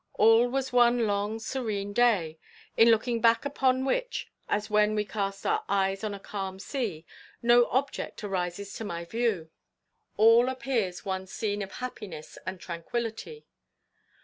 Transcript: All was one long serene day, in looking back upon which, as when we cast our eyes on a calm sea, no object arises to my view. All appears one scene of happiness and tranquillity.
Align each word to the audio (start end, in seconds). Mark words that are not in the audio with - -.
All 0.15 0.47
was 0.49 0.73
one 0.73 1.05
long 1.05 1.37
serene 1.37 1.93
day, 1.93 2.39
in 2.75 2.89
looking 2.89 3.21
back 3.21 3.45
upon 3.45 3.85
which, 3.85 4.31
as 4.49 4.67
when 4.67 4.95
we 4.95 5.05
cast 5.05 5.45
our 5.45 5.63
eyes 5.69 6.03
on 6.03 6.15
a 6.15 6.19
calm 6.19 6.57
sea, 6.57 7.05
no 7.43 7.65
object 7.67 8.23
arises 8.23 8.73
to 8.77 8.83
my 8.83 9.05
view. 9.05 9.51
All 10.17 10.49
appears 10.49 11.05
one 11.05 11.27
scene 11.27 11.61
of 11.61 11.73
happiness 11.73 12.39
and 12.47 12.59
tranquillity. 12.59 13.45